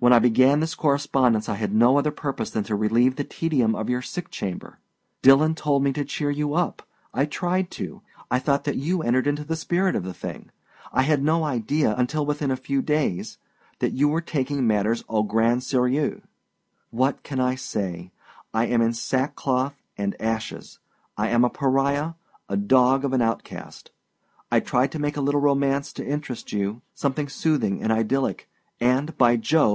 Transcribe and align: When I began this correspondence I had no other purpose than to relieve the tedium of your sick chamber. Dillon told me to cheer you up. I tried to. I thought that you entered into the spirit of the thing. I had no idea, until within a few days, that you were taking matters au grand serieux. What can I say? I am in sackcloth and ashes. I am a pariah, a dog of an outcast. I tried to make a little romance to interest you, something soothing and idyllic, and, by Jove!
When 0.00 0.12
I 0.12 0.20
began 0.20 0.60
this 0.60 0.76
correspondence 0.76 1.48
I 1.48 1.56
had 1.56 1.74
no 1.74 1.98
other 1.98 2.12
purpose 2.12 2.50
than 2.50 2.62
to 2.70 2.76
relieve 2.76 3.16
the 3.16 3.24
tedium 3.24 3.74
of 3.74 3.90
your 3.90 4.00
sick 4.00 4.30
chamber. 4.30 4.78
Dillon 5.22 5.56
told 5.56 5.82
me 5.82 5.92
to 5.94 6.04
cheer 6.04 6.30
you 6.30 6.54
up. 6.54 6.82
I 7.12 7.24
tried 7.24 7.68
to. 7.72 8.02
I 8.30 8.38
thought 8.38 8.62
that 8.62 8.76
you 8.76 9.02
entered 9.02 9.26
into 9.26 9.42
the 9.42 9.56
spirit 9.56 9.96
of 9.96 10.04
the 10.04 10.14
thing. 10.14 10.52
I 10.92 11.02
had 11.02 11.20
no 11.24 11.42
idea, 11.42 11.96
until 11.96 12.24
within 12.24 12.52
a 12.52 12.56
few 12.56 12.80
days, 12.80 13.38
that 13.80 13.90
you 13.92 14.06
were 14.06 14.20
taking 14.20 14.68
matters 14.68 15.02
au 15.08 15.24
grand 15.24 15.62
serieux. 15.64 16.22
What 16.90 17.24
can 17.24 17.40
I 17.40 17.56
say? 17.56 18.12
I 18.54 18.66
am 18.66 18.80
in 18.80 18.92
sackcloth 18.92 19.82
and 19.96 20.14
ashes. 20.22 20.78
I 21.16 21.26
am 21.30 21.44
a 21.44 21.50
pariah, 21.50 22.12
a 22.48 22.56
dog 22.56 23.04
of 23.04 23.12
an 23.12 23.20
outcast. 23.20 23.90
I 24.48 24.60
tried 24.60 24.92
to 24.92 25.00
make 25.00 25.16
a 25.16 25.20
little 25.20 25.40
romance 25.40 25.92
to 25.94 26.06
interest 26.06 26.52
you, 26.52 26.82
something 26.94 27.28
soothing 27.28 27.82
and 27.82 27.90
idyllic, 27.90 28.48
and, 28.78 29.18
by 29.18 29.36
Jove! 29.36 29.66